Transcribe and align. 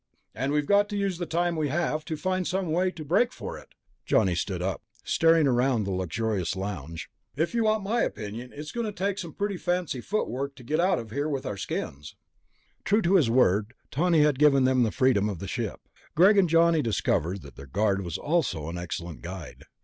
"And 0.33 0.51
we've 0.51 0.65
got 0.65 0.89
to 0.89 0.97
use 0.97 1.19
the 1.19 1.27
time 1.27 1.55
we 1.55 1.67
have 1.67 2.03
to 2.05 2.17
find 2.17 2.47
some 2.47 2.71
way 2.71 2.89
to 2.89 3.05
break 3.05 3.31
for 3.31 3.59
it." 3.59 3.75
Johnny 4.03 4.33
stood 4.33 4.59
up, 4.59 4.81
staring 5.03 5.45
around 5.45 5.83
the 5.83 5.91
luxurious 5.91 6.55
lounge. 6.55 7.11
"If 7.35 7.53
you 7.53 7.65
want 7.65 7.83
my 7.83 8.01
opinion, 8.01 8.51
it's 8.51 8.71
going 8.71 8.87
to 8.87 8.91
take 8.91 9.19
some 9.19 9.31
pretty 9.35 9.57
fancy 9.57 10.01
footwork 10.01 10.55
to 10.55 10.63
get 10.63 10.79
out 10.79 10.97
of 10.97 11.11
here 11.11 11.29
with 11.29 11.45
our 11.45 11.55
skins." 11.55 12.15
True 12.83 13.03
to 13.03 13.13
his 13.13 13.29
word, 13.29 13.75
Tawney 13.91 14.21
had 14.21 14.39
given 14.39 14.63
them 14.63 14.81
the 14.81 14.89
freedom 14.89 15.29
of 15.29 15.37
the 15.37 15.47
ship. 15.47 15.81
Greg 16.15 16.35
and 16.35 16.49
Johnny 16.49 16.81
discovered 16.81 17.43
that 17.43 17.55
their 17.55 17.67
guard 17.67 18.01
was 18.03 18.17
also 18.17 18.69
an 18.69 18.79
excellent 18.79 19.21
guide. 19.21 19.65